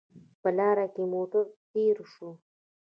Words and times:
په 0.41 0.49
لاره 0.57 0.85
کې 0.93 1.03
موټر 1.13 1.45
تېر 1.71 1.97
شو 2.13 2.29